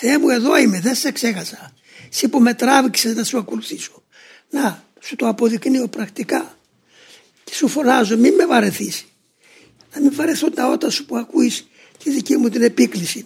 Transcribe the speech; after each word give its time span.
Θεέ 0.00 0.18
μου 0.18 0.28
εδώ 0.28 0.58
είμαι, 0.58 0.80
δεν 0.80 0.94
σε 0.94 1.12
ξέχασα. 1.12 1.72
Εσύ 2.12 2.28
που 2.28 2.40
με 2.40 2.54
τράβηξες 2.54 3.14
να 3.14 3.24
σου 3.24 3.38
ακολουθήσω. 3.38 4.02
Να, 4.50 4.84
σου 5.00 5.16
το 5.16 5.28
αποδεικνύω 5.28 5.88
πρακτικά. 5.88 6.58
Και 7.44 7.54
σου 7.54 7.68
φωνάζω, 7.68 8.16
μην 8.16 8.34
με 8.34 8.46
βαρεθείς. 8.46 9.04
Να 9.94 10.00
μην 10.00 10.14
βαρεθώ 10.14 10.50
τα 10.50 10.68
ότα 10.68 10.90
σου 10.90 11.06
που 11.06 11.16
ακούεις 11.16 11.68
τη 12.02 12.10
δική 12.10 12.36
μου 12.36 12.48
την 12.48 12.62
επίκληση. 12.62 13.24